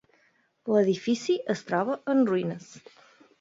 L'edifici 0.75 1.35
es 1.55 1.61
troba 1.67 1.99
en 2.15 2.25
ruïnes. 2.31 2.73